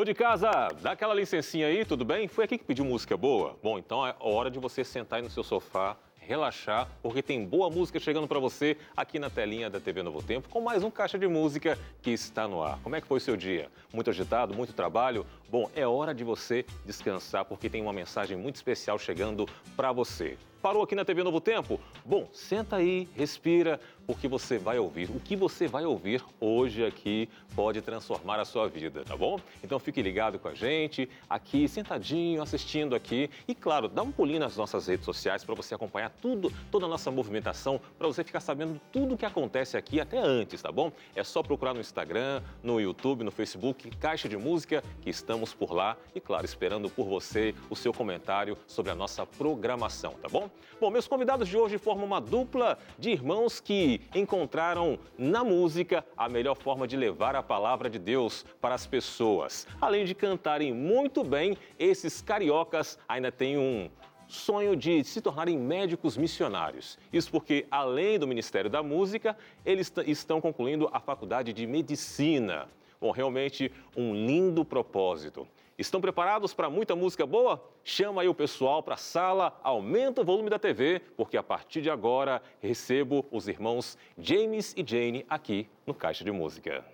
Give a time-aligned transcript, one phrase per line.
[0.00, 2.26] Ô de casa, dá aquela licencinha aí, tudo bem?
[2.26, 3.58] Foi aqui que pediu música boa?
[3.62, 7.68] Bom, então é hora de você sentar aí no seu sofá, relaxar, porque tem boa
[7.68, 11.18] música chegando para você aqui na telinha da TV Novo Tempo, com mais um caixa
[11.18, 12.78] de música que está no ar.
[12.82, 13.70] Como é que foi o seu dia?
[13.92, 15.26] Muito agitado, muito trabalho?
[15.50, 19.46] Bom, é hora de você descansar, porque tem uma mensagem muito especial chegando
[19.76, 20.38] para você.
[20.62, 21.80] Parou aqui na TV Novo Tempo?
[22.04, 25.08] Bom, senta aí, respira, porque você vai ouvir.
[25.08, 29.40] O que você vai ouvir hoje aqui pode transformar a sua vida, tá bom?
[29.64, 33.30] Então fique ligado com a gente, aqui sentadinho, assistindo aqui.
[33.48, 36.88] E claro, dá um pulinho nas nossas redes sociais para você acompanhar tudo, toda a
[36.90, 40.92] nossa movimentação, para você ficar sabendo tudo o que acontece aqui até antes, tá bom?
[41.16, 45.72] É só procurar no Instagram, no YouTube, no Facebook, Caixa de Música, que estamos por
[45.72, 45.96] lá.
[46.14, 50.49] E claro, esperando por você o seu comentário sobre a nossa programação, tá bom?
[50.80, 56.28] Bom, meus convidados de hoje formam uma dupla de irmãos que encontraram na música a
[56.28, 59.66] melhor forma de levar a palavra de Deus para as pessoas.
[59.80, 63.90] Além de cantarem muito bem, esses cariocas ainda têm um
[64.26, 66.98] sonho de se tornarem médicos missionários.
[67.12, 72.68] Isso porque, além do Ministério da Música, eles estão concluindo a faculdade de Medicina.
[73.00, 75.48] Bom, realmente um lindo propósito.
[75.78, 77.64] Estão preparados para muita música boa?
[77.82, 81.80] Chama aí o pessoal para a sala, aumenta o volume da TV, porque a partir
[81.80, 86.84] de agora recebo os irmãos James e Jane aqui no Caixa de Música.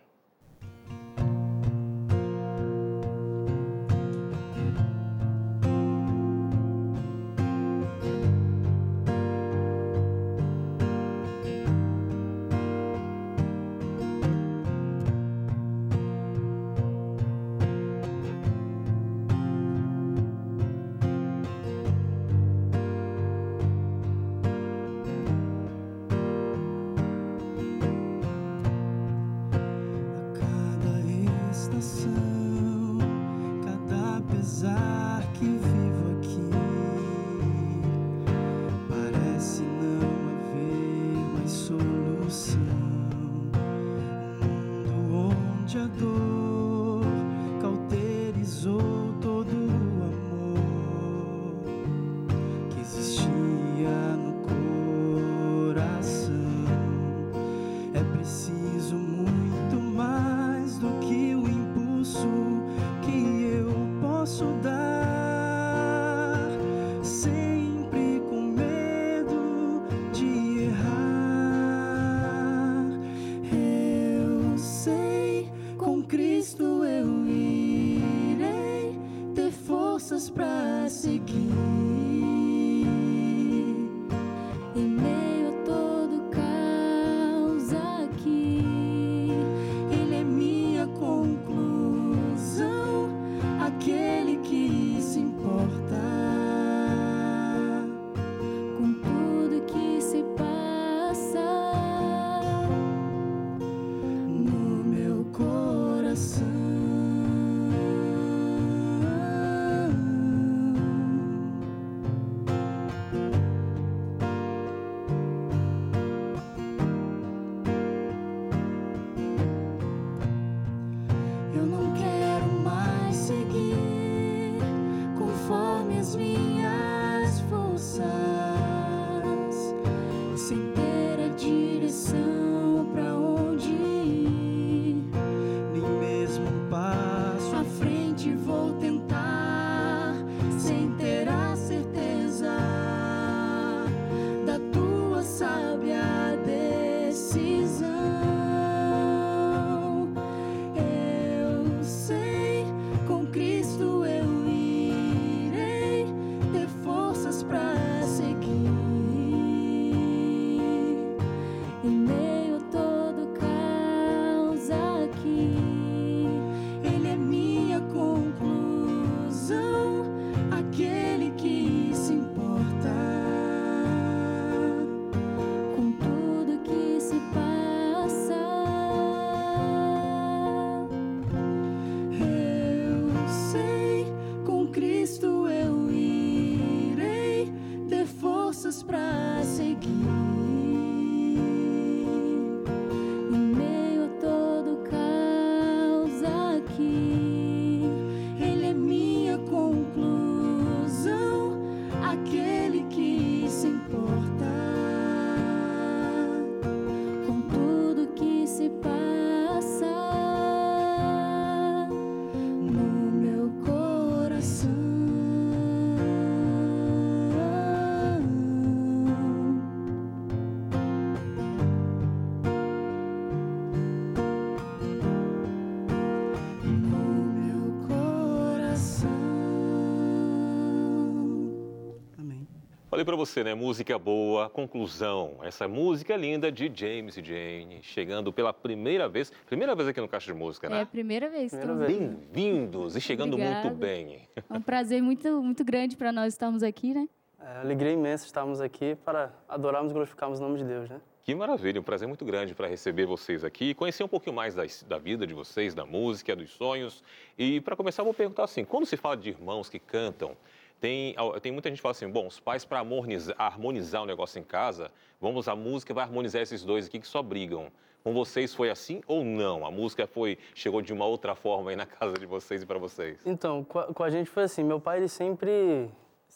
[233.06, 233.54] Para você, né?
[233.54, 235.38] Música boa, conclusão.
[235.44, 239.32] Essa música linda de James e Jane, chegando pela primeira vez.
[239.46, 240.80] Primeira vez aqui no Caixa de Música, né?
[240.80, 241.52] É a primeira vez.
[241.86, 243.62] Bem-vindos e chegando Obrigada.
[243.62, 244.28] muito bem.
[244.34, 247.08] É um prazer muito, muito grande para nós estarmos aqui, né?
[247.40, 251.00] É, alegria imensa estarmos aqui para adorarmos e glorificarmos o nome de Deus, né?
[251.22, 254.52] Que maravilha, um prazer muito grande para receber vocês aqui e conhecer um pouquinho mais
[254.52, 257.04] da, da, vida de vocês, da música, dos sonhos.
[257.38, 260.36] E para começar, eu vou perguntar assim: quando se fala de irmãos que cantam,
[260.80, 264.38] tem, tem muita gente que fala assim: bom, os pais, para harmonizar, harmonizar o negócio
[264.38, 264.90] em casa,
[265.20, 267.70] vamos, a música vai harmonizar esses dois aqui que só brigam.
[268.04, 269.66] Com vocês foi assim ou não?
[269.66, 272.78] A música foi chegou de uma outra forma aí na casa de vocês e para
[272.78, 273.18] vocês?
[273.26, 275.90] Então, com a, com a gente foi assim: meu pai, ele sempre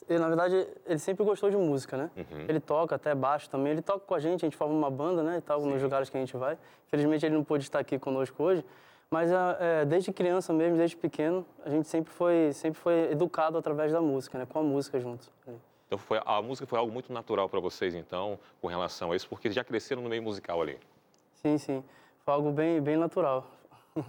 [0.09, 2.11] ele, na verdade, ele sempre gostou de música, né?
[2.17, 2.47] Uhum.
[2.49, 3.73] Ele toca até baixo também.
[3.73, 5.39] Ele toca com a gente, a gente forma uma banda, né?
[5.39, 6.57] E tal, nos lugares que a gente vai.
[6.87, 8.65] Infelizmente, ele não pôde estar aqui conosco hoje.
[9.12, 13.91] Mas é, desde criança mesmo, desde pequeno, a gente sempre foi, sempre foi educado através
[13.91, 14.47] da música, né?
[14.47, 15.29] Com a música junto.
[15.87, 19.29] Então, foi, a música foi algo muito natural para vocês, então, com relação a isso,
[19.29, 20.79] porque já cresceram no meio musical ali.
[21.35, 21.85] Sim, sim.
[22.25, 23.51] Foi algo bem, bem natural.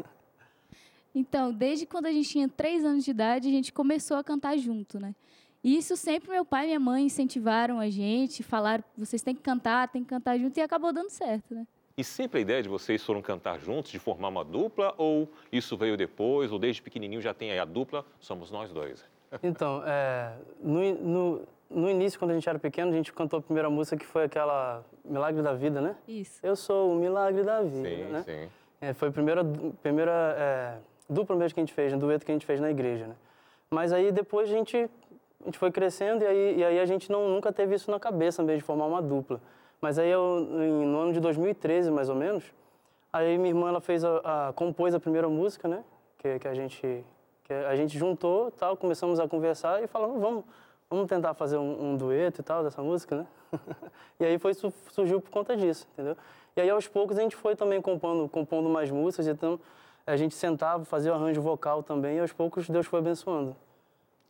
[1.15, 4.55] então, desde quando a gente tinha três anos de idade, a gente começou a cantar
[4.55, 5.15] junto, né?
[5.63, 9.41] E isso sempre meu pai e minha mãe incentivaram a gente, falaram, vocês têm que
[9.41, 11.65] cantar, têm que cantar junto, e acabou dando certo, né?
[12.01, 15.77] E sempre a ideia de vocês foram cantar juntos, de formar uma dupla, ou isso
[15.77, 19.05] veio depois, ou desde pequenininho já tem aí a dupla, somos nós dois?
[19.43, 23.41] Então, é, no, no, no, início, quando a gente era pequeno, a gente cantou a
[23.41, 25.95] primeira música que foi aquela Milagre da Vida, né?
[26.07, 26.39] Isso.
[26.43, 28.23] Eu sou o Milagre da Vida, sim, né?
[28.23, 28.49] Sim,
[28.81, 29.45] é, Foi a primeira,
[29.83, 30.77] primeira é,
[31.07, 33.15] dupla mesmo que a gente fez, um dueto que a gente fez na igreja, né?
[33.69, 37.11] Mas aí depois a gente a gente foi crescendo e aí, e aí a gente
[37.11, 39.39] não, nunca teve isso na cabeça mesmo, de formar uma dupla.
[39.81, 42.43] Mas aí eu, no ano de 2013, mais ou menos,
[43.11, 45.83] aí minha irmã ela fez a, a compôs a primeira música, né?
[46.19, 47.03] Que, que a gente
[47.43, 50.45] que a gente juntou, tal, começamos a conversar e falamos, vamos,
[50.89, 53.27] vamos tentar fazer um, um dueto e tal dessa música, né?
[54.19, 56.15] e aí foi surgiu por conta disso, entendeu?
[56.55, 59.59] E aí aos poucos a gente foi também compondo, compondo mais músicas, então
[60.05, 63.55] a gente sentava, fazia o arranjo vocal também e aos poucos Deus foi abençoando.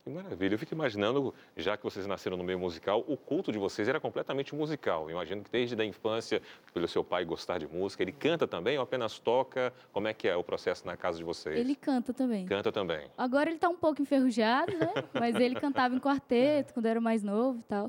[0.04, 0.54] Que maravilha.
[0.54, 4.00] Eu fico imaginando, já que vocês nasceram no meio musical, o culto de vocês era
[4.00, 5.08] completamente musical.
[5.08, 6.42] Imagino que desde a infância,
[6.74, 9.72] pelo seu pai gostar de música, ele canta também ou apenas toca?
[9.92, 11.56] Como é que é o processo na casa de vocês?
[11.56, 12.44] Ele canta também.
[12.46, 13.06] Canta também.
[13.16, 14.92] Agora ele está um pouco enferrujado, né?
[15.14, 17.88] Mas ele cantava em quarteto quando era mais novo e tal.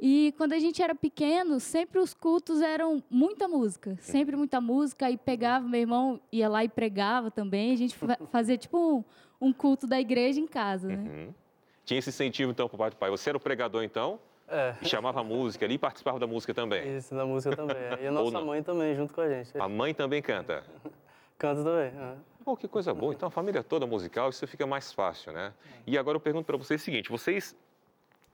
[0.00, 5.04] E quando a gente era pequeno, sempre os cultos eram muita música, sempre muita música.
[5.04, 7.70] Aí pegava, meu irmão ia lá e pregava também.
[7.74, 7.94] A gente
[8.30, 9.04] fazia tipo
[9.40, 10.96] um, um culto da igreja em casa, né?
[10.96, 11.34] Uhum.
[11.84, 13.10] Tinha esse incentivo, então, por parte do pai.
[13.10, 14.18] Você era o pregador, então?
[14.48, 14.74] É.
[14.82, 16.96] E chamava a música ali e participava da música também?
[16.96, 17.76] Isso, da música também.
[18.00, 19.56] E a nossa mãe também, junto com a gente.
[19.56, 20.64] A mãe também canta?
[21.38, 21.86] canta também.
[21.86, 22.14] É.
[22.44, 23.14] Oh, que coisa boa.
[23.14, 25.52] Então, a família toda musical, isso fica mais fácil, né?
[25.86, 27.56] E agora eu pergunto para vocês o seguinte, vocês...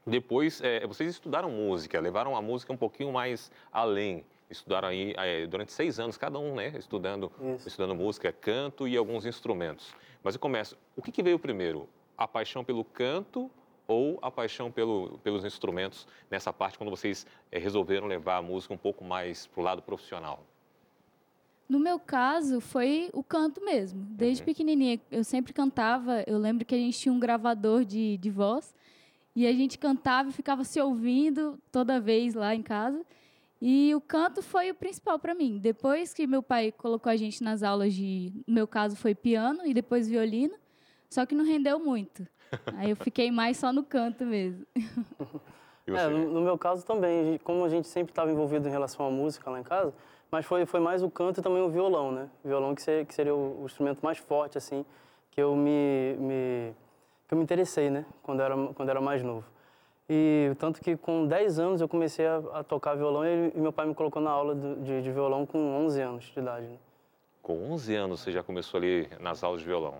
[0.06, 4.24] Depois, é, vocês estudaram música, levaram a música um pouquinho mais além.
[4.48, 6.72] Estudaram aí é, durante seis anos, cada um, né?
[6.78, 7.32] Estudando,
[7.66, 9.92] estudando música, canto e alguns instrumentos.
[10.22, 11.88] Mas eu começo, o que, que veio primeiro?
[12.16, 13.50] A paixão pelo canto
[13.86, 18.74] ou a paixão pelo, pelos instrumentos nessa parte, quando vocês é, resolveram levar a música
[18.74, 20.44] um pouco mais para o lado profissional?
[21.68, 24.00] No meu caso, foi o canto mesmo.
[24.10, 24.46] Desde uhum.
[24.46, 26.22] pequenininha, eu sempre cantava.
[26.26, 28.74] Eu lembro que a gente tinha um gravador de, de voz
[29.34, 33.04] e a gente cantava e ficava se ouvindo toda vez lá em casa.
[33.60, 35.58] E o canto foi o principal para mim.
[35.58, 39.66] Depois que meu pai colocou a gente nas aulas de, no meu caso foi piano
[39.66, 40.54] e depois violino,
[41.10, 42.26] só que não rendeu muito.
[42.76, 44.66] Aí eu fiquei mais só no canto mesmo.
[45.86, 49.48] É, no, meu caso também, como a gente sempre estava envolvido em relação à música
[49.48, 49.94] lá em casa,
[50.30, 52.28] mas foi, foi mais o canto e também o violão, né?
[52.42, 54.84] O violão que seria, que seria o, o, instrumento mais forte, assim,
[55.30, 56.74] que eu me, me,
[57.28, 58.04] que eu me interessei, né?
[58.22, 59.44] Quando era, quando era mais novo.
[60.08, 63.72] E tanto que com 10 anos eu comecei a, a tocar violão e, e, meu
[63.72, 66.66] pai me colocou na aula de, de, de violão com 11 anos de idade.
[66.66, 66.78] Né?
[67.42, 69.94] Com 11 anos você já começou ali nas aulas de violão?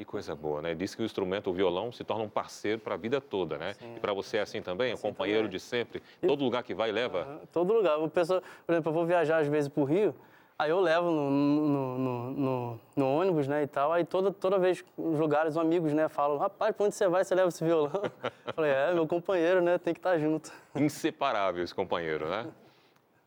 [0.00, 0.74] Que coisa boa, né?
[0.74, 3.74] Diz que o instrumento, o violão, se torna um parceiro para a vida toda, né?
[3.74, 3.96] Sim.
[3.98, 4.92] E para você é assim também?
[4.92, 5.58] Assim um companheiro também.
[5.58, 6.02] de sempre?
[6.26, 7.26] Todo lugar que vai, leva?
[7.26, 7.38] Uhum.
[7.52, 7.98] Todo lugar.
[7.98, 10.14] Por exemplo, eu vou viajar às vezes para o Rio,
[10.58, 11.98] aí eu levo no, no,
[12.30, 13.92] no, no, ônibus, né, e tal.
[13.92, 17.22] Aí toda, toda vez nos lugares, os amigos, né, falam, rapaz, para onde você vai,
[17.22, 17.92] você leva esse violão?
[18.46, 20.50] eu falei, é, meu companheiro, né, tem que estar tá junto.
[20.76, 22.46] Inseparável esse companheiro, né?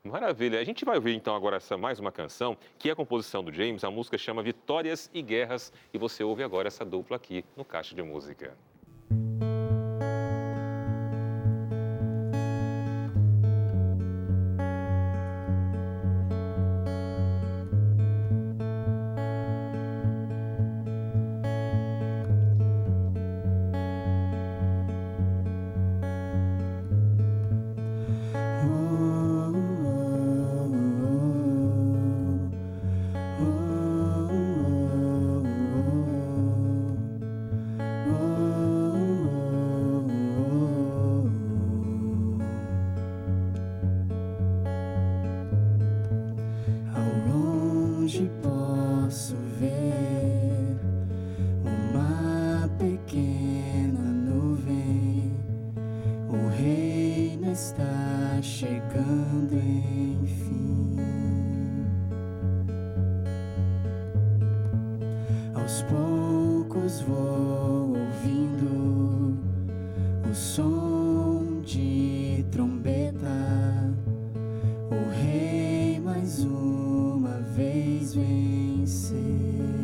[0.05, 0.59] Maravilha.
[0.59, 3.53] A gente vai ouvir então agora essa mais uma canção, que é a composição do
[3.53, 3.85] James.
[3.85, 7.95] A música chama Vitórias e Guerras e você ouve agora essa dupla aqui no Caixa
[7.95, 8.53] de Música.
[78.83, 79.82] James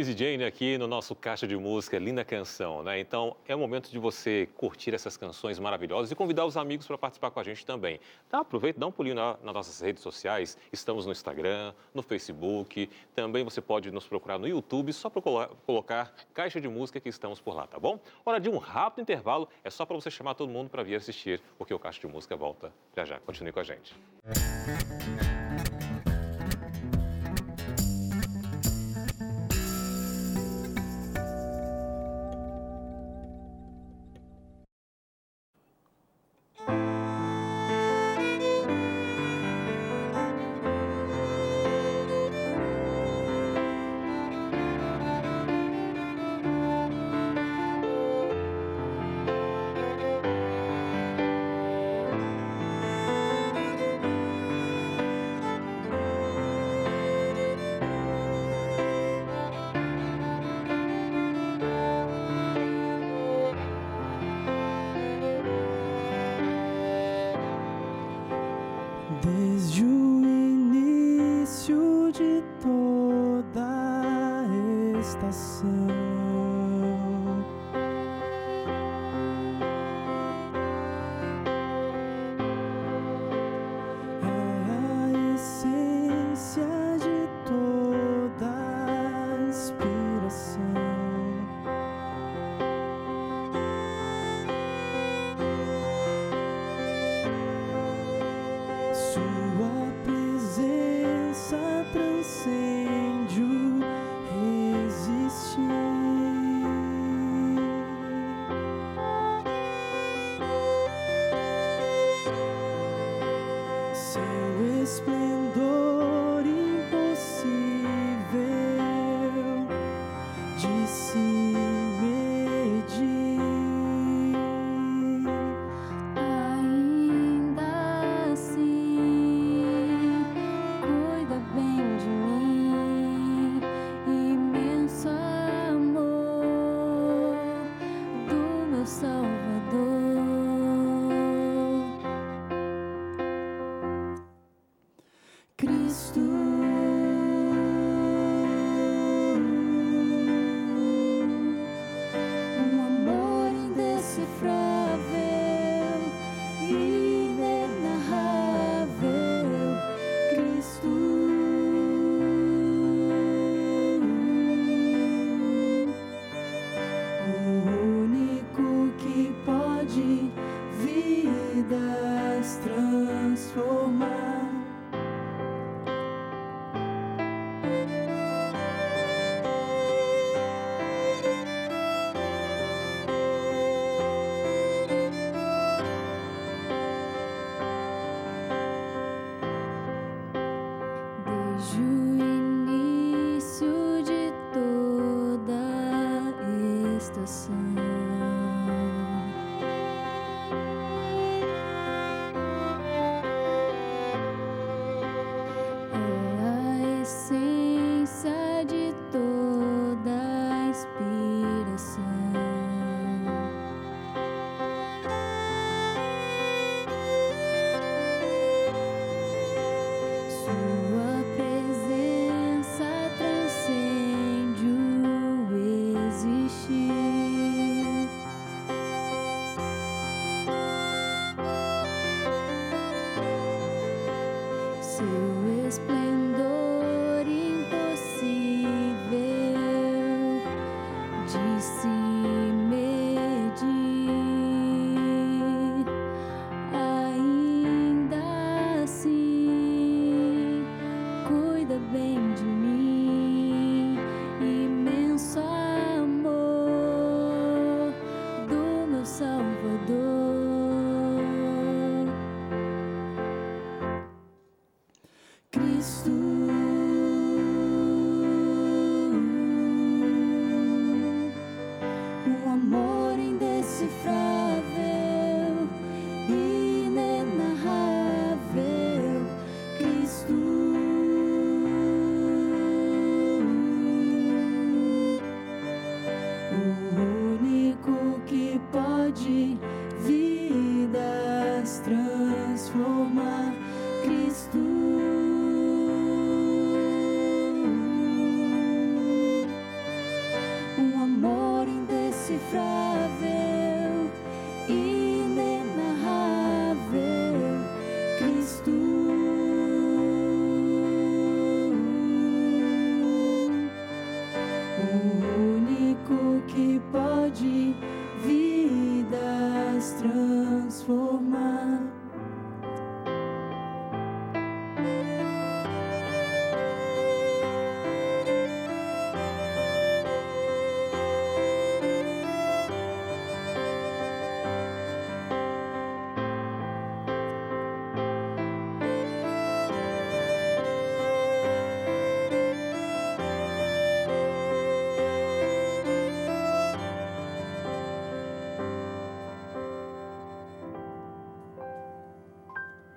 [0.00, 2.98] e Jane aqui no nosso Caixa de Música, linda canção, né?
[2.98, 6.96] Então é o momento de você curtir essas canções maravilhosas e convidar os amigos para
[6.96, 8.00] participar com a gente também.
[8.30, 8.40] Tá?
[8.40, 13.44] Aproveita, dá um pulinho na, nas nossas redes sociais, estamos no Instagram, no Facebook, também
[13.44, 15.20] você pode nos procurar no YouTube, só para
[15.66, 18.00] colocar Caixa de Música que estamos por lá, tá bom?
[18.24, 21.40] Hora de um rápido intervalo, é só para você chamar todo mundo para vir assistir,
[21.58, 23.18] porque o Caixa de Música volta já já.
[23.20, 23.94] Continue com a gente.
[24.24, 25.71] Música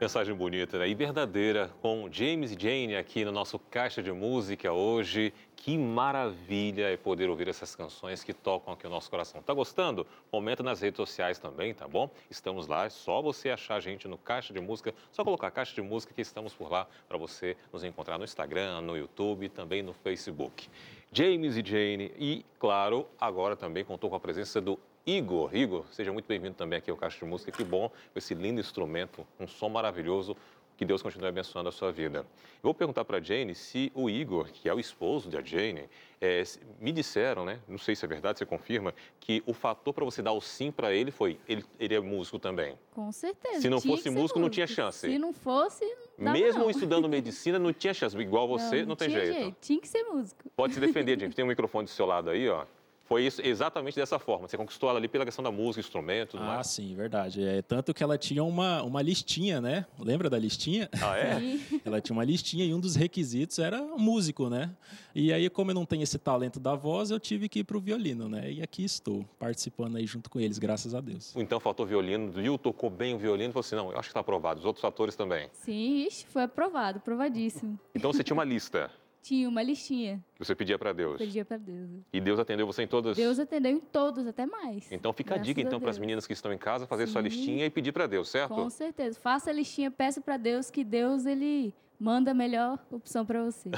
[0.05, 0.87] Mensagem bonita né?
[0.87, 5.33] e verdadeira com James e Jane aqui no nosso Caixa de Música hoje.
[5.55, 9.41] Que maravilha é poder ouvir essas canções que tocam aqui o nosso coração.
[9.41, 10.05] Tá gostando?
[10.29, 12.07] Comenta nas redes sociais também, tá bom?
[12.29, 15.73] Estamos lá, é só você achar a gente no Caixa de Música, só colocar Caixa
[15.73, 19.49] de Música que estamos por lá para você nos encontrar no Instagram, no YouTube e
[19.49, 20.69] também no Facebook.
[21.11, 25.55] James e Jane e, claro, agora também contou com a presença do Igor.
[25.55, 27.51] Igor, seja muito bem-vindo também aqui ao Caixa de Música.
[27.51, 30.35] Que bom, com esse lindo instrumento, um som maravilhoso.
[30.75, 32.19] Que Deus continue abençoando a sua vida.
[32.19, 35.87] Eu vou perguntar para a Jane se o Igor, que é o esposo da Jane,
[36.19, 36.43] é,
[36.81, 37.61] me disseram, né?
[37.65, 40.71] Não sei se é verdade, você confirma, que o fator para você dar o sim
[40.71, 42.77] para ele foi ele, ele é músico também.
[42.93, 43.61] Com certeza.
[43.61, 44.99] Se não fosse ser músico, não tinha chance.
[44.99, 45.85] Se não fosse,
[46.17, 46.69] não Mesmo não.
[46.69, 48.17] estudando medicina, não tinha chance.
[48.17, 49.55] Igual você, não, tem tinha jeito.
[49.61, 50.49] Tinha que ser músico.
[50.57, 51.35] Pode se defender, gente.
[51.35, 52.65] Tem um microfone do seu lado aí, ó.
[53.05, 54.47] Foi isso, exatamente dessa forma.
[54.47, 56.67] Você conquistou ela ali pela questão da música, instrumento, tudo Ah, mais.
[56.67, 57.43] sim, verdade.
[57.43, 59.85] É, tanto que ela tinha uma, uma listinha, né?
[59.99, 60.89] Lembra da listinha?
[61.01, 61.39] Ah, é?
[61.39, 64.71] E Ela tinha uma listinha e um dos requisitos era músico, né?
[65.13, 67.79] E aí, como eu não tenho esse talento da voz, eu tive que ir pro
[67.79, 68.51] violino, né?
[68.51, 71.35] E aqui estou, participando aí junto com eles, graças a Deus.
[71.35, 72.31] Então faltou violino.
[72.31, 73.53] Viu, tocou bem o violino.
[73.53, 74.59] Falou assim, não, eu acho que está aprovado.
[74.59, 75.47] Os outros fatores também.
[75.53, 77.79] Sim, ixi, foi aprovado, aprovadíssimo.
[77.93, 78.89] Então você tinha uma lista
[79.25, 81.17] Tinha uma listinha, você pedia para Deus.
[81.17, 81.89] pedia para Deus.
[82.13, 83.17] E Deus atendeu você em todas.
[83.17, 84.91] Deus atendeu em todos, até mais.
[84.91, 87.07] Então fica a Graças dica a então para as meninas que estão em casa fazer
[87.07, 87.29] sua Sim.
[87.29, 88.53] listinha e pedir para Deus, certo?
[88.53, 89.19] Com certeza.
[89.19, 93.71] Faça a listinha, peça para Deus que Deus ele manda a melhor opção para você.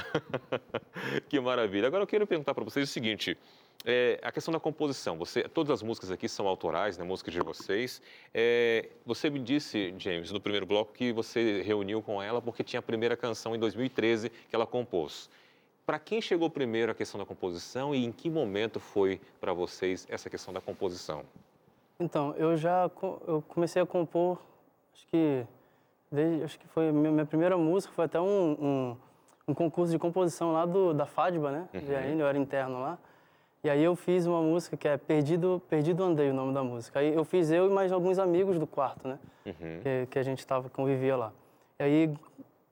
[1.30, 1.86] que maravilha.
[1.86, 3.34] Agora eu quero perguntar para vocês o seguinte:
[3.84, 5.16] é, a questão da composição.
[5.18, 7.04] Você, todas as músicas aqui são autorais, né?
[7.04, 8.02] Músicas de vocês.
[8.34, 12.80] É, você me disse, James, no primeiro bloco que você reuniu com ela porque tinha
[12.80, 15.30] a primeira canção em 2013 que ela compôs.
[15.86, 20.06] Para quem chegou primeiro a questão da composição e em que momento foi para vocês
[20.10, 21.22] essa questão da composição?
[21.98, 22.90] Então, eu já
[23.26, 24.38] eu comecei a compor,
[24.92, 25.46] acho que
[26.12, 28.96] desde, acho que foi minha, primeira música, foi até um, um,
[29.48, 31.68] um concurso de composição lá do, da FADBA, né?
[31.72, 32.98] De ainda, eu era interno lá.
[33.62, 37.00] E aí eu fiz uma música que é Perdido, Perdido Andei, o nome da música.
[37.00, 39.18] Aí eu fiz eu e mais alguns amigos do quarto, né?
[39.44, 39.80] Uhum.
[39.82, 41.32] Que, que a gente tava, convivia lá.
[41.80, 42.14] E aí,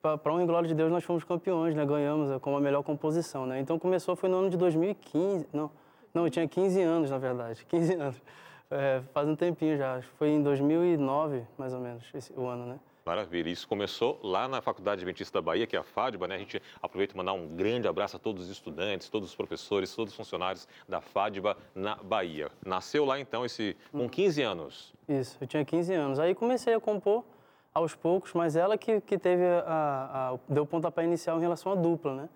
[0.01, 1.85] para honra e glória de Deus, nós fomos campeões, né?
[1.85, 3.59] Ganhamos eh, como a melhor composição, né?
[3.59, 5.69] Então começou, foi no ano de 2015, não,
[6.13, 8.21] não, eu tinha 15 anos, na verdade, 15 anos.
[8.69, 12.79] É, faz um tempinho já, foi em 2009, mais ou menos, esse, o ano, né?
[13.07, 13.49] Maravilha.
[13.49, 16.35] Isso começou lá na Faculdade Adventista da Bahia, que é a FADBA, né?
[16.35, 19.95] A gente aproveita e mandar um grande abraço a todos os estudantes, todos os professores,
[19.95, 22.51] todos os funcionários da FADBA na Bahia.
[22.65, 24.93] Nasceu lá então esse com 15 anos.
[25.07, 26.19] Isso, eu tinha 15 anos.
[26.19, 27.23] Aí comecei a compor
[27.73, 31.71] aos poucos, mas ela que, que teve a, a deu o pontapé inicial em relação
[31.71, 32.29] à dupla, né?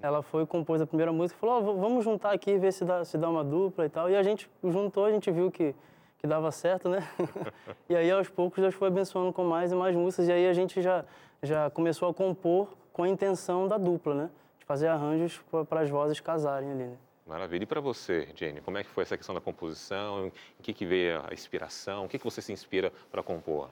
[0.00, 3.04] Ela foi compôs a primeira música e falou: oh, vamos juntar aqui ver se dá,
[3.04, 4.08] se dá uma dupla e tal.
[4.08, 5.74] E a gente juntou, a gente viu que
[6.22, 7.00] que dava certo, né?
[7.90, 10.52] e aí aos poucos Deus foi abençoando com mais e mais músicas e aí a
[10.52, 11.04] gente já
[11.42, 14.30] já começou a compor com a intenção da dupla, né?
[14.60, 16.96] De fazer arranjos para as vozes casarem ali, né?
[17.26, 17.64] Maravilha.
[17.64, 20.28] E para você, Jane, como é que foi essa questão da composição?
[20.28, 22.04] Em que, que veio a inspiração?
[22.04, 23.68] O que, que você se inspira para compor?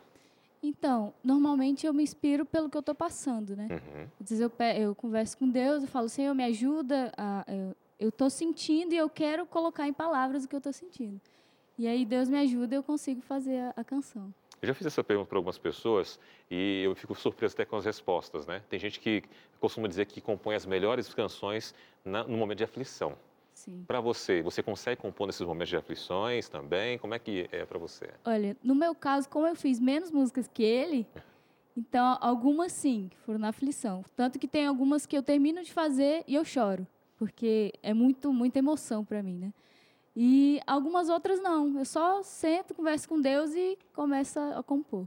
[0.61, 3.69] Então, normalmente eu me inspiro pelo que eu estou passando, né?
[3.71, 4.07] Uhum.
[4.21, 7.13] Às vezes eu, eu converso com Deus, eu falo, Senhor, me ajuda.
[7.17, 7.45] A,
[8.01, 11.21] eu estou sentindo e eu quero colocar em palavras o que eu estou sentindo.
[11.79, 14.33] E aí Deus me ajuda eu consigo fazer a, a canção.
[14.63, 17.85] Eu já fiz essa pergunta para algumas pessoas e eu fico surpreso até com as
[17.85, 18.63] respostas, né?
[18.69, 19.23] Tem gente que
[19.59, 23.17] costuma dizer que compõe as melhores canções na, no momento de aflição.
[23.55, 23.85] Sim.
[23.87, 26.99] Para você, você consegue compor nesses momentos de aflições também?
[26.99, 28.11] Como é que é para você?
[28.25, 31.07] Olha, no meu caso, como eu fiz menos músicas que ele,
[31.77, 34.05] então algumas sim, que foram na aflição.
[34.15, 38.33] Tanto que tem algumas que eu termino de fazer e eu choro, porque é muito,
[38.33, 39.53] muita emoção para mim, né?
[40.17, 41.79] E algumas outras não.
[41.79, 45.07] Eu só sento, converso com Deus e começo a compor.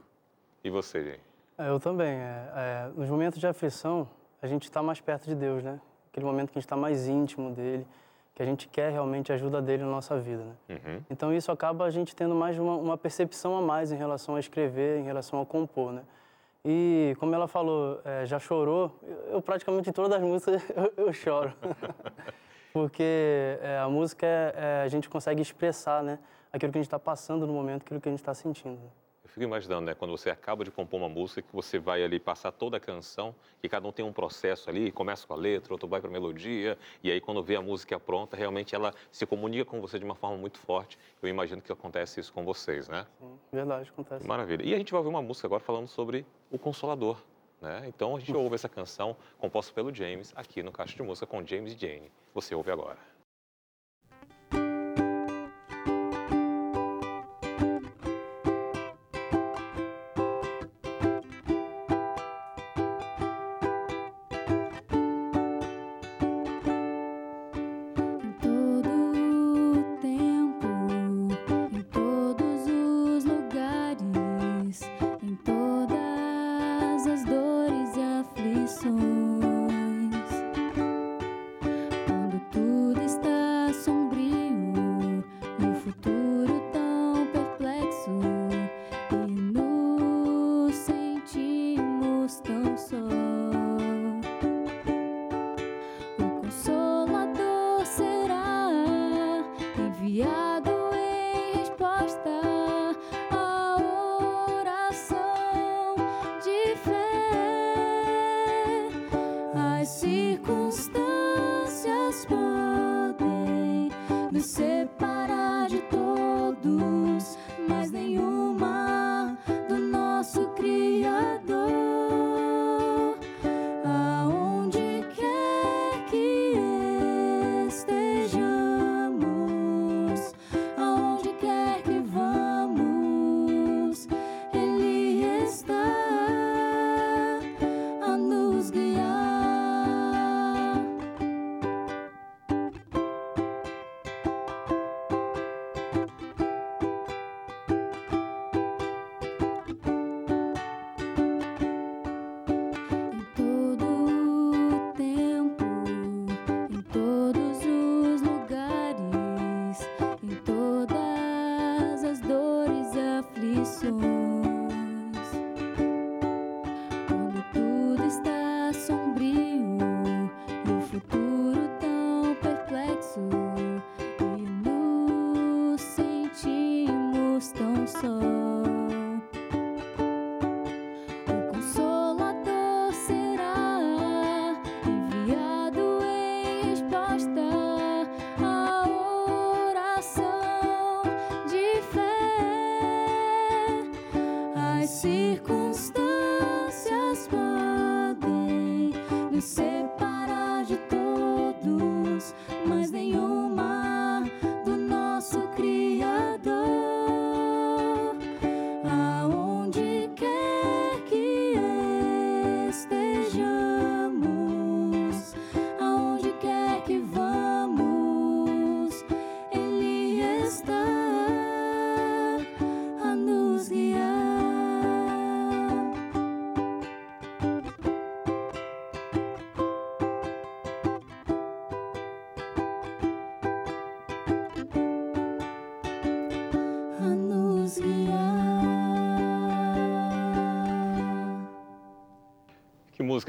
[0.64, 1.20] E você, Jay?
[1.58, 2.14] É, eu também.
[2.14, 4.08] É, é, nos momentos de aflição,
[4.42, 5.80] a gente está mais perto de Deus, né?
[6.12, 7.88] Aquele momento que a gente está mais íntimo dele,
[8.36, 10.56] que a gente quer realmente a ajuda dele na nossa vida, né?
[10.70, 11.02] Uhum.
[11.10, 14.40] Então isso acaba a gente tendo mais uma, uma, percepção a mais em relação a
[14.40, 16.04] escrever, em relação a compor, né?
[16.66, 21.06] E como ela falou, é, já chorou, eu, eu, praticamente em todas as músicas eu,
[21.06, 21.54] eu choro.
[22.74, 26.18] porque é, a música é, é, a gente consegue expressar, né,
[26.52, 28.82] aquilo que a gente está passando no momento, aquilo que a gente está sentindo.
[29.24, 32.20] Eu fico imaginando, né, quando você acaba de compor uma música, que você vai ali
[32.20, 35.72] passar toda a canção, que cada um tem um processo ali, começa com a letra,
[35.72, 39.26] outro vai para a melodia, e aí quando vê a música pronta, realmente ela se
[39.26, 40.98] comunica com você de uma forma muito forte.
[41.22, 43.06] Eu imagino que acontece isso com vocês, né?
[43.20, 44.28] Sim, verdade, acontece.
[44.28, 44.64] Maravilha.
[44.66, 47.18] E a gente vai ouvir uma música agora falando sobre o Consolador.
[47.64, 47.86] Né?
[47.88, 51.48] Então a gente ouve essa canção composta pelo James aqui no Caixa de Música com
[51.48, 52.12] James e Jane.
[52.34, 53.13] Você ouve agora.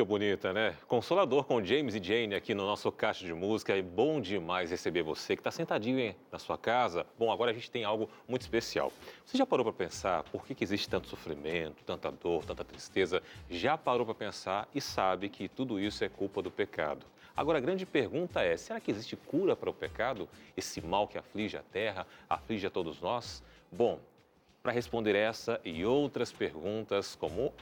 [0.05, 0.77] Música bonita, né?
[0.87, 3.77] Consolador com James e Jane aqui no nosso Caixa de Música.
[3.77, 7.07] É bom demais receber você que está sentadinho hein, na sua casa.
[7.19, 8.93] Bom, agora a gente tem algo muito especial.
[9.25, 13.23] Você já parou para pensar por que, que existe tanto sofrimento, tanta dor, tanta tristeza?
[13.51, 17.07] Já parou para pensar e sabe que tudo isso é culpa do pecado.
[17.37, 20.29] Agora, a grande pergunta é: será que existe cura para o pecado?
[20.57, 23.43] Esse mal que aflige a terra, aflige a todos nós?
[23.73, 23.99] Bom,
[24.63, 27.53] para responder essa e outras perguntas, como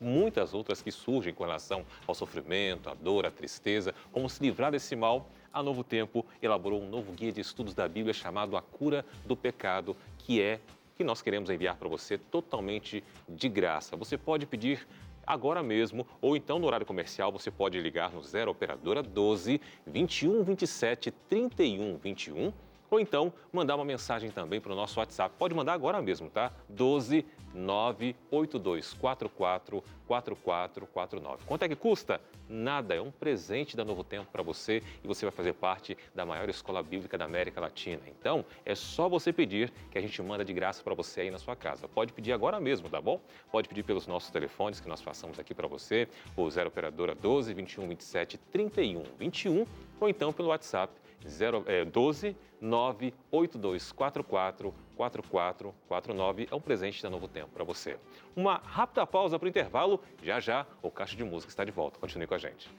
[0.00, 4.72] muitas outras que surgem com relação ao sofrimento, à dor, à tristeza, como se livrar
[4.72, 8.62] desse mal, a Novo Tempo elaborou um novo guia de estudos da Bíblia chamado A
[8.62, 10.60] Cura do Pecado, que é
[10.96, 13.96] que nós queremos enviar para você totalmente de graça.
[13.96, 14.86] Você pode pedir
[15.26, 20.42] agora mesmo, ou então no horário comercial você pode ligar no 0 operadora 12 21
[20.42, 22.52] 27 31 21
[22.90, 25.34] ou então mandar uma mensagem também para o nosso WhatsApp.
[25.38, 26.52] Pode mandar agora mesmo, tá?
[26.68, 27.24] 12
[27.54, 31.44] 98244 4449.
[31.44, 32.20] Quanto é que custa?
[32.48, 36.26] Nada, é um presente da Novo Tempo para você e você vai fazer parte da
[36.26, 38.02] maior escola bíblica da América Latina.
[38.08, 41.38] Então, é só você pedir que a gente manda de graça para você aí na
[41.38, 41.86] sua casa.
[41.86, 43.20] Pode pedir agora mesmo, tá bom?
[43.52, 47.54] Pode pedir pelos nossos telefones que nós passamos aqui para você, o 0 operadora 12
[47.54, 49.66] 21 27 31 21
[50.00, 50.92] ou então pelo WhatsApp
[51.26, 57.98] 0, é, 12 98244 4449 é um presente da Novo Tempo para você.
[58.36, 60.00] Uma rápida pausa para o intervalo.
[60.22, 61.98] Já já o Caixa de Música está de volta.
[61.98, 62.70] Continue com a gente.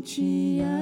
[0.00, 0.77] sentia.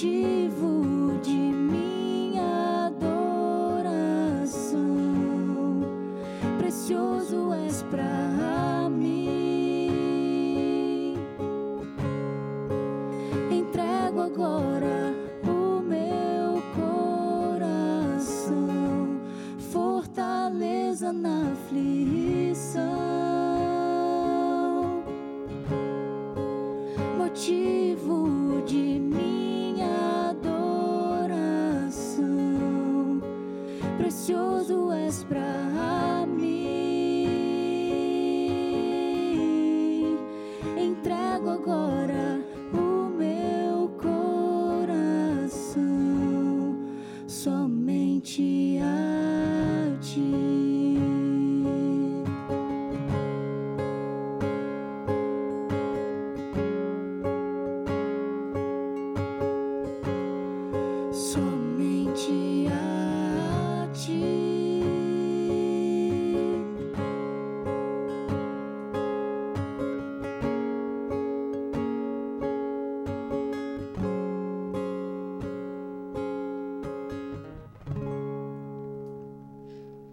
[0.00, 0.41] 雨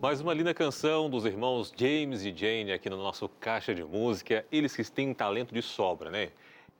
[0.09, 4.43] Mais uma linda canção dos irmãos James e Jane aqui no nosso Caixa de Música.
[4.51, 6.31] Eles que têm talento de sobra, né?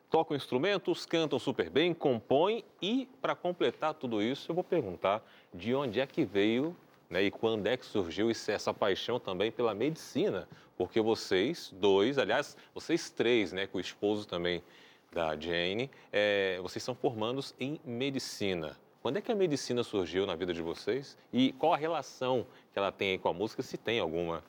[0.10, 5.24] Tocam instrumentos, cantam super bem, compõem e, para completar tudo isso, eu vou perguntar
[5.54, 6.76] de onde é que veio
[7.08, 10.50] né, e quando é que surgiu essa paixão também pela medicina.
[10.76, 14.64] Porque vocês dois, aliás, vocês três, né, com o esposo também
[15.14, 18.76] da Jane, é, vocês são formandos em medicina.
[19.02, 21.18] Quando é que a medicina surgiu na vida de vocês?
[21.32, 22.46] E qual a relação
[22.80, 24.42] ela tem aí com a música, se tem alguma?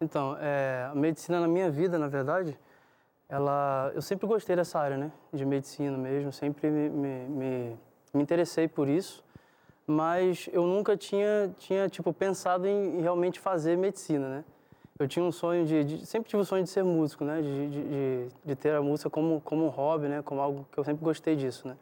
[0.00, 2.58] Então, é, a medicina na minha vida, na verdade,
[3.28, 5.12] ela, eu sempre gostei dessa área, né?
[5.32, 7.76] De medicina mesmo, sempre me, me, me,
[8.12, 9.24] me interessei por isso,
[9.86, 14.44] mas eu nunca tinha, tinha tipo, pensado em, realmente fazer medicina, né?
[14.98, 17.40] Eu tinha um sonho de, de- sempre tive o sonho de ser músico, né?
[17.40, 20.20] De, de, de ter a música como, como um hobby, né?
[20.22, 21.76] Como algo que eu sempre gostei disso, né?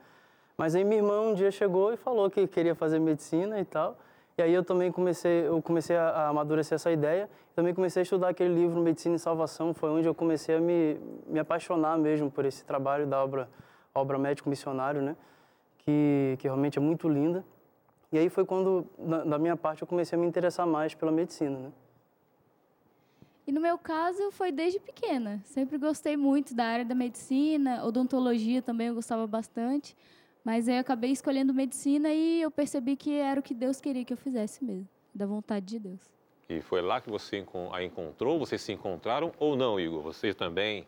[0.56, 3.96] Mas aí minha irmã um dia chegou e falou que queria fazer medicina e tal.
[4.38, 7.28] E aí eu também comecei, eu comecei a amadurecer essa ideia.
[7.54, 9.74] Também comecei a estudar aquele livro Medicina e Salvação.
[9.74, 13.48] Foi onde eu comecei a me, me apaixonar mesmo por esse trabalho da obra,
[13.94, 15.16] obra médico missionário, né?
[15.78, 17.44] Que, que realmente é muito linda.
[18.12, 21.12] E aí foi quando, da, da minha parte, eu comecei a me interessar mais pela
[21.12, 21.72] medicina, né?
[23.46, 25.40] E no meu caso foi desde pequena.
[25.44, 29.96] Sempre gostei muito da área da medicina, odontologia também eu gostava bastante.
[30.44, 34.04] Mas aí eu acabei escolhendo medicina e eu percebi que era o que Deus queria
[34.04, 36.00] que eu fizesse mesmo, da vontade de Deus.
[36.48, 38.38] E foi lá que você a encontrou?
[38.38, 40.02] Vocês se encontraram ou não, Igor?
[40.02, 40.86] Você também?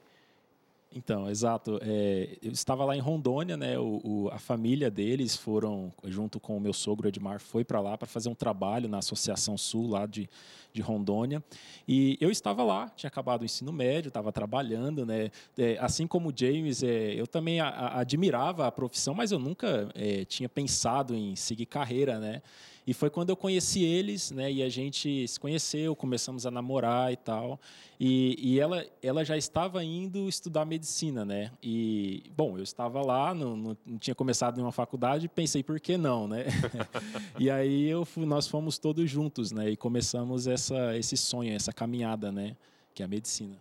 [0.95, 1.79] Então, exato.
[1.83, 3.79] É, eu estava lá em Rondônia, né?
[3.79, 7.97] O, o- a família deles foram, junto com o meu sogro Edmar, foi para lá
[7.97, 10.29] para fazer um trabalho na Associação Sul lá de,
[10.73, 11.43] de Rondônia.
[11.87, 15.31] E eu estava lá, tinha acabado o ensino médio, estava trabalhando, né?
[15.59, 19.39] É, assim como o James, é, eu também a- a- admirava a profissão, mas eu
[19.39, 22.43] nunca é, tinha pensado em seguir carreira, né?
[22.85, 24.51] E foi quando eu conheci eles, né?
[24.51, 27.61] E a gente se conheceu, começamos a namorar e tal.
[28.01, 31.53] E, e ela, ela já estava indo estudar medicina, né?
[31.63, 35.97] E, bom, eu estava lá, não, não, não tinha começado nenhuma faculdade, pensei, por que
[35.97, 36.47] não, né?
[37.39, 39.71] e aí eu fui- nós fomos todos juntos, né?
[39.71, 40.62] E começamos essa,
[40.97, 42.57] esse sonho, essa caminhada, né?
[42.95, 43.57] Que é a medicina.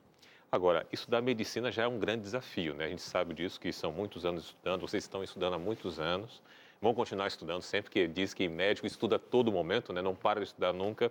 [0.52, 2.86] Agora, estudar medicina já é um grande desafio, né?
[2.86, 6.42] A gente sabe disso, que são muitos anos estudando, vocês estão estudando há muitos anos,
[6.82, 10.02] vão continuar estudando sempre, porque diz que médico estuda a todo momento, né?
[10.02, 11.10] Não para de estudar nunca.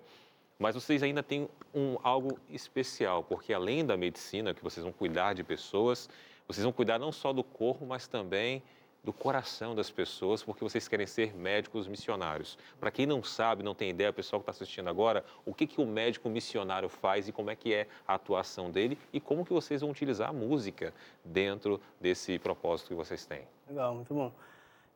[0.59, 5.33] Mas vocês ainda têm um, algo especial, porque além da medicina, que vocês vão cuidar
[5.33, 6.07] de pessoas,
[6.47, 8.63] vocês vão cuidar não só do corpo, mas também
[9.03, 12.59] do coração das pessoas, porque vocês querem ser médicos missionários.
[12.79, 15.67] Para quem não sabe, não tem ideia, o pessoal que está assistindo agora, o que,
[15.67, 19.45] que o médico missionário faz e como é que é a atuação dele e como
[19.45, 20.93] que vocês vão utilizar a música
[21.25, 23.43] dentro desse propósito que vocês têm.
[23.69, 24.31] Legal, muito bom.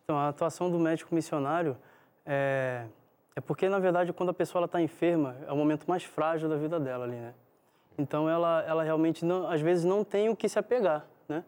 [0.05, 1.77] Então, a atuação do médico missionário
[2.27, 2.85] é,
[3.35, 6.57] é porque, na verdade, quando a pessoa está enferma, é o momento mais frágil da
[6.57, 7.35] vida dela ali, né?
[7.97, 11.45] Então, ela, ela realmente, não, às vezes, não tem o que se apegar, né?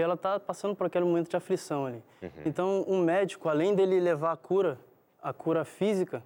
[0.00, 2.02] Porque ela está passando por aquele momento de aflição ali.
[2.46, 4.78] Então, um médico, além dele levar a cura,
[5.22, 6.22] a cura física,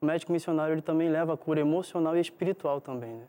[0.00, 3.24] o médico missionário ele também leva a cura emocional e espiritual também, né?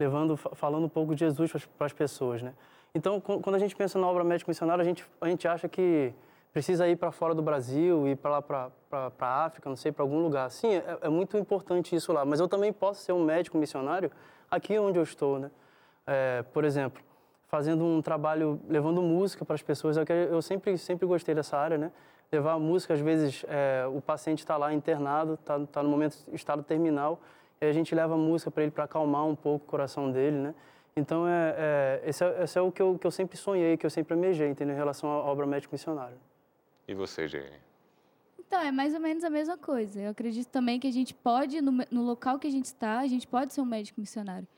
[0.00, 2.54] levando, fa- falando um pouco de Jesus para as pessoas, né?
[2.92, 5.68] Então, qu- quando a gente pensa na obra médico missionária, a gente, a gente acha
[5.68, 6.12] que
[6.52, 8.70] precisa ir para fora do Brasil, ir para lá para
[9.20, 10.50] a África, não sei, para algum lugar.
[10.50, 14.10] Sim, é, é muito importante isso lá, mas eu também posso ser um médico missionário
[14.50, 15.50] aqui onde eu estou, né?
[16.04, 17.00] É, por exemplo,
[17.48, 21.78] fazendo um trabalho, levando música para as pessoas, é eu sempre, sempre gostei dessa área,
[21.78, 21.92] né?
[22.30, 26.62] Levar música, às vezes é, o paciente está lá internado, está tá no momento, estado
[26.62, 27.20] terminal,
[27.60, 30.54] e a gente leva música para ele para acalmar um pouco o coração dele, né?
[30.96, 33.84] Então, é, é, esse, é, esse é o que eu, que eu sempre sonhei, que
[33.84, 34.74] eu sempre amejei, entendeu?
[34.74, 36.16] Em relação à obra médico-missionária.
[36.88, 37.60] E você, Jane?
[38.38, 40.00] Então, é mais ou menos a mesma coisa.
[40.00, 43.06] Eu acredito também que a gente pode, no, no local que a gente está, a
[43.06, 44.48] gente pode ser um médico missionário.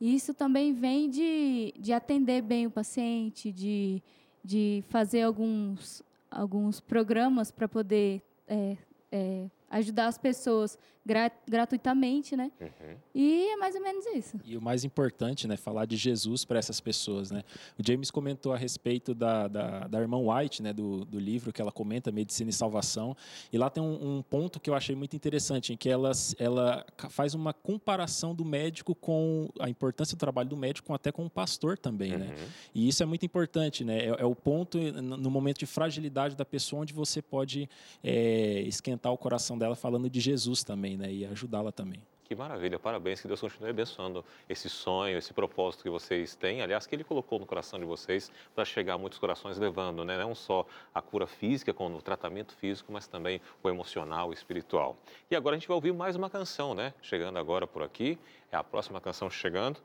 [0.00, 4.02] Isso também vem de, de atender bem o paciente, de,
[4.44, 8.76] de fazer alguns, alguns programas para poder é,
[9.10, 12.50] é, ajudar as pessoas gra- gratuitamente, né?
[12.60, 12.96] Uhum.
[13.14, 14.38] E é mais ou menos isso.
[14.44, 17.42] E o mais importante, né, falar de Jesus para essas pessoas, né?
[17.78, 21.60] O James comentou a respeito da, da, da irmã White, né, do, do livro que
[21.62, 23.16] ela comenta, Medicina e Salvação,
[23.52, 26.84] e lá tem um, um ponto que eu achei muito interessante, em que ela, ela
[27.08, 31.30] faz uma comparação do médico com a importância do trabalho do médico, até com o
[31.30, 32.26] pastor também, né?
[32.28, 32.46] Uhum.
[32.74, 33.98] E isso é muito importante, né?
[33.98, 37.68] É, é o ponto no no momento de fragilidade da pessoa onde você pode
[38.02, 41.12] é, esquentar o coração dela falando de Jesus também, né?
[41.12, 42.00] E ajudá-la também.
[42.26, 46.84] Que maravilha, parabéns, que Deus continue abençoando esse sonho, esse propósito que vocês têm, aliás,
[46.84, 50.34] que Ele colocou no coração de vocês para chegar a muitos corações, levando né, não
[50.34, 54.96] só a cura física, com o tratamento físico, mas também o emocional e espiritual.
[55.30, 56.92] E agora a gente vai ouvir mais uma canção, né?
[57.00, 58.18] Chegando agora por aqui,
[58.50, 59.78] é a próxima canção chegando,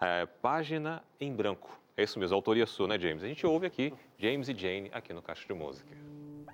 [0.00, 1.78] é, Página em Branco.
[1.96, 3.22] É isso mesmo, autoria sua, né, James?
[3.22, 5.94] A gente ouve aqui James e Jane aqui no Caixa de Música.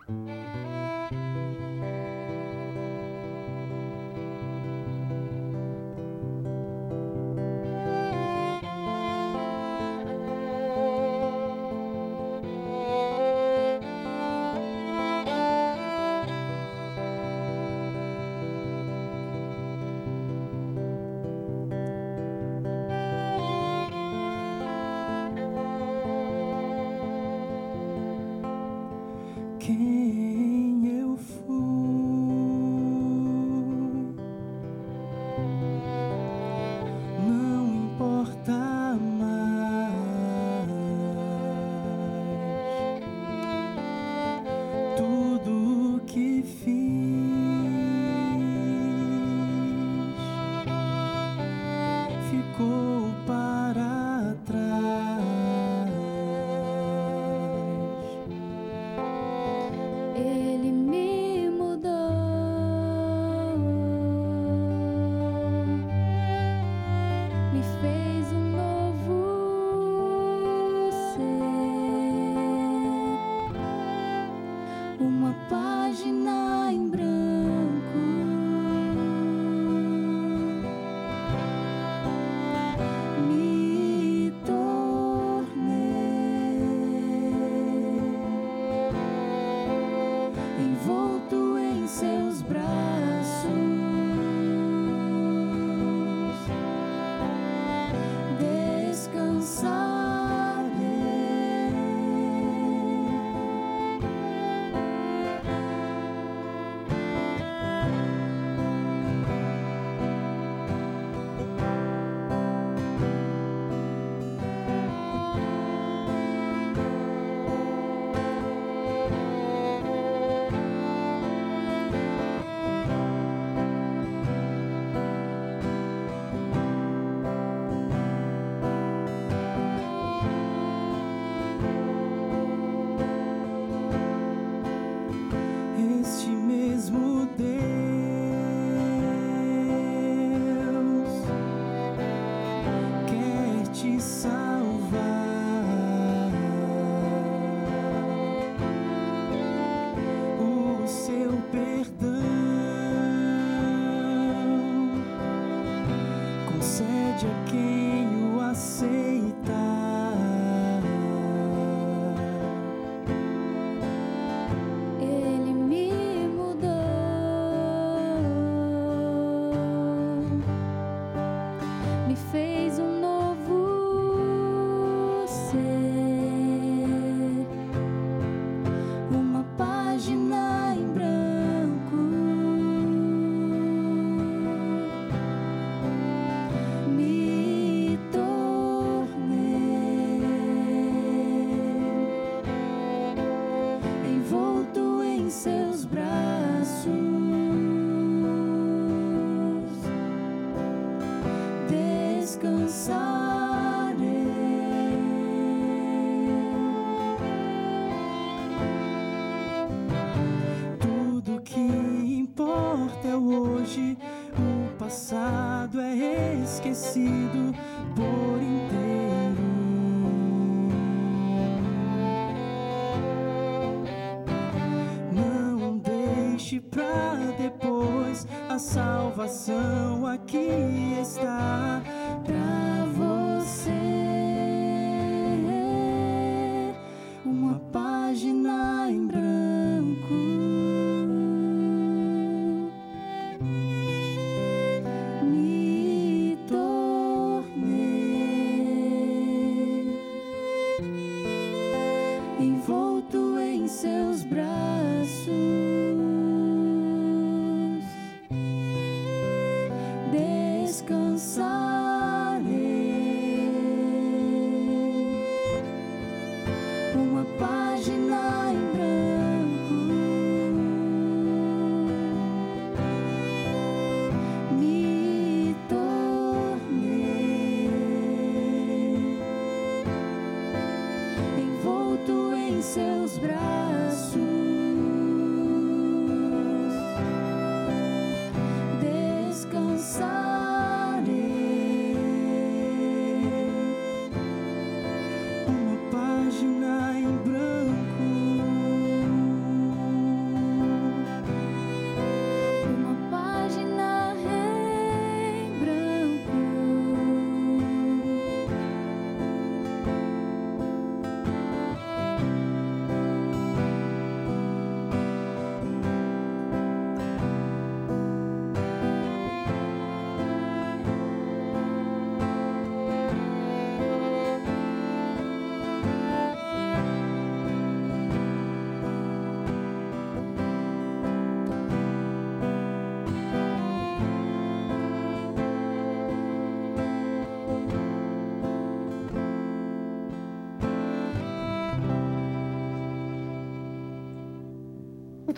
[0.06, 0.59] Quem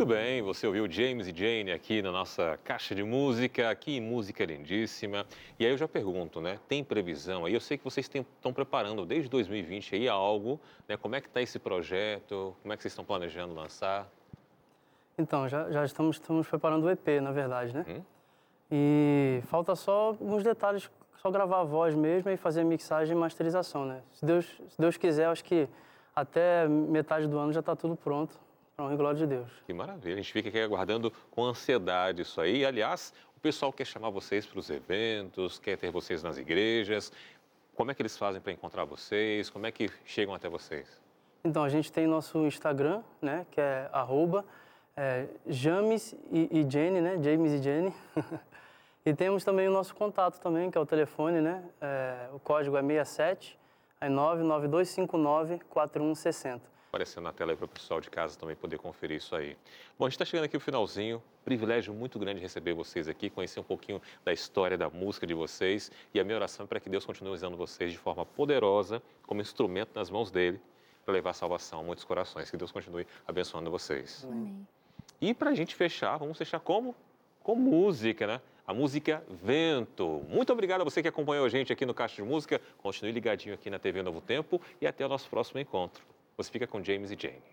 [0.03, 4.45] Muito bem, você ouviu James e Jane aqui na nossa caixa de música, que música
[4.45, 5.25] lindíssima.
[5.61, 6.59] E aí eu já pergunto, né?
[6.67, 7.55] Tem previsão aí?
[7.55, 10.97] Eu sei que vocês estão preparando desde 2020 aí algo, né?
[10.97, 12.53] Como é que está esse projeto?
[12.63, 14.09] Como é que vocês estão planejando lançar?
[15.17, 17.87] Então, já, já estamos, estamos preparando o EP, na verdade, né?
[17.89, 18.03] Hum?
[18.73, 23.87] E falta só alguns detalhes, só gravar a voz mesmo e fazer mixagem e masterização,
[23.87, 24.03] né?
[24.15, 25.69] Se Deus, se Deus quiser, acho que
[26.13, 28.37] até metade do ano já está tudo pronto,
[28.77, 29.49] para honra e glória de Deus.
[29.67, 32.65] Que maravilha, a gente fica aqui aguardando com ansiedade isso aí.
[32.65, 37.13] Aliás, o pessoal quer chamar vocês para os eventos, quer ter vocês nas igrejas.
[37.75, 39.51] Como é que eles fazem para encontrar vocês?
[39.51, 41.01] Como é que chegam até vocês?
[41.45, 43.47] Então, a gente tem nosso Instagram, né?
[43.51, 44.45] Que é arroba
[44.97, 47.19] é, James e, e Jenny, né?
[47.23, 47.95] James e Jenny.
[49.05, 51.65] e temos também o nosso contato também, que é o telefone, né?
[51.81, 53.59] É, o código é 67
[54.01, 56.72] aí 99259 4160.
[56.93, 59.57] Aparecendo na tela aí para o pessoal de casa também poder conferir isso aí.
[59.99, 61.23] Bom, a gente está chegando aqui no finalzinho.
[61.43, 65.91] Privilégio muito grande receber vocês aqui, conhecer um pouquinho da história da música de vocês.
[66.13, 69.41] E a minha oração é para que Deus continue usando vocês de forma poderosa, como
[69.41, 70.61] instrumento nas mãos dele,
[71.03, 72.51] para levar salvação a muitos corações.
[72.51, 74.29] Que Deus continue abençoando vocês.
[74.31, 74.69] Amém.
[75.19, 76.95] E para a gente fechar, vamos fechar como?
[77.43, 78.39] Com música, né?
[78.67, 80.23] A música Vento.
[80.29, 82.61] Muito obrigado a você que acompanhou a gente aqui no Caixa de Música.
[82.83, 86.12] Continue ligadinho aqui na TV Novo Tempo e até o nosso próximo encontro.
[86.37, 87.53] Você fica com James e Jane.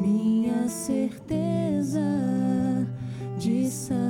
[0.00, 2.00] Minha certeza
[3.38, 4.00] de salvação.